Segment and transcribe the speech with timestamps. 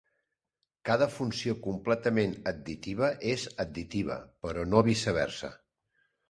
[0.89, 5.53] Cada funció completament additiva és additiva, però no viceversa.